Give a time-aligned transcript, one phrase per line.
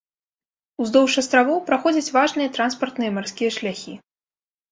[0.83, 3.93] Уздоўж астравоў праходзяць важныя транспартныя марскія шляхі.